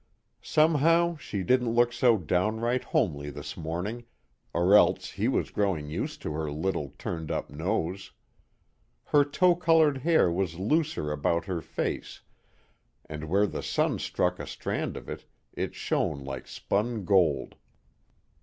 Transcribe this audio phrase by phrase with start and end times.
[0.41, 4.03] Somehow she didn't look so downright homely this morning,
[4.51, 8.11] or else he was growing used to her little, turned up nose.
[9.03, 12.21] Her tow colored hair was looser about her face,
[13.05, 17.53] and where the sun struck a strand of it, it shone like spun gold.